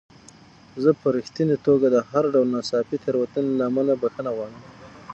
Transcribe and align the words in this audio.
زه 0.83 0.91
په 0.99 1.07
رښتینې 1.15 1.57
توګه 1.65 1.87
د 1.91 1.97
هر 2.09 2.23
ډول 2.33 2.47
ناڅاپي 2.55 2.97
تېروتنې 3.03 3.51
له 3.57 3.63
امله 3.69 3.93
بخښنه 4.01 4.29
غواړم. 4.35 4.61